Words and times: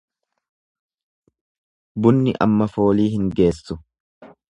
Bunni 2.05 2.33
amma 2.47 2.69
foolii 2.77 3.07
hin 3.17 3.29
geessu. 3.41 3.79